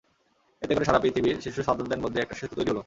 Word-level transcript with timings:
এতে 0.61 0.73
করে 0.73 0.85
সারা 0.85 1.03
পৃথিবীর 1.03 1.37
শিশু 1.43 1.59
সার্জনদের 1.63 2.03
মধ্যে 2.03 2.19
একটা 2.21 2.35
সেতু 2.39 2.53
তৈরি 2.57 2.69
হলো। 2.71 2.79